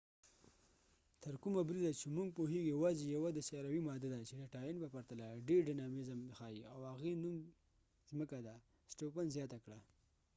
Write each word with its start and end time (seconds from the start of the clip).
تر 1.23 1.33
کومه 1.43 1.61
بریده 1.67 1.91
چې 1.99 2.05
موږ 2.15 2.29
پوهیږو 2.37 2.71
یواځی 2.73 3.05
یوه 3.17 3.29
د 3.33 3.39
سیاروي 3.47 3.81
ماده 3.87 4.07
ده 4.13 4.19
چې 4.29 4.33
د 4.37 4.43
ټاین 4.55 4.75
په 4.81 4.87
پرتله 4.93 5.27
ډیر 5.47 5.61
ډاینامیزم 5.67 6.19
ښایې 6.37 6.61
او 6.73 6.79
هغې 6.91 7.13
نو 7.23 7.29
م 7.37 7.39
ځمکه 8.09 8.37
ده 8.47 8.55
سټوفن 8.91 8.93
stofan 8.93 9.27
زیاته 9.35 9.57
کړه 9.63 9.77